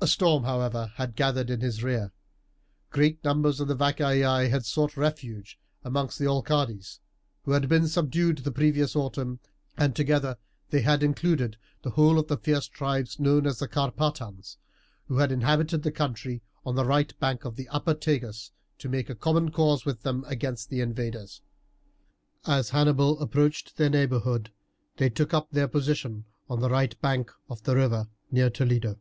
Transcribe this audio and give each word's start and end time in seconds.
A 0.00 0.06
storm, 0.08 0.42
however, 0.42 0.90
had 0.96 1.14
gathered 1.14 1.48
in 1.48 1.60
his 1.60 1.84
rear. 1.84 2.10
Great 2.90 3.22
numbers 3.22 3.60
of 3.60 3.68
the 3.68 3.76
Vacaei 3.76 4.50
had 4.50 4.66
sought 4.66 4.96
refuge 4.96 5.60
among 5.84 6.08
the 6.18 6.26
Olcades, 6.26 6.98
who 7.44 7.52
had 7.52 7.68
been 7.68 7.86
subdued 7.86 8.38
the 8.38 8.50
previous 8.50 8.96
autumn, 8.96 9.38
and 9.76 9.94
together 9.94 10.38
they 10.70 10.80
had 10.80 11.04
included 11.04 11.56
the 11.82 11.90
whole 11.90 12.18
of 12.18 12.26
the 12.26 12.36
fierce 12.36 12.66
tribes 12.66 13.20
known 13.20 13.46
as 13.46 13.60
the 13.60 13.68
Carpatans, 13.68 14.56
who 15.06 15.20
inhabited 15.20 15.84
the 15.84 15.92
country 15.92 16.42
on 16.66 16.74
the 16.74 16.84
right 16.84 17.16
bank 17.20 17.44
of 17.44 17.54
the 17.54 17.68
upper 17.68 17.94
Tagus, 17.94 18.50
to 18.78 18.88
make 18.88 19.20
common 19.20 19.52
cause 19.52 19.84
with 19.84 20.02
them 20.02 20.24
against 20.26 20.68
the 20.68 20.80
invaders. 20.80 21.42
As 22.44 22.70
Hannibal 22.70 23.20
approached 23.20 23.76
their 23.76 23.88
neighbourhood 23.90 24.50
they 24.96 25.10
took 25.10 25.32
up 25.32 25.52
their 25.52 25.68
position 25.68 26.24
on 26.50 26.58
the 26.60 26.70
right 26.70 27.00
bank 27.00 27.30
of 27.48 27.62
the 27.62 27.76
river 27.76 28.08
near 28.32 28.50
Toledo. 28.50 28.98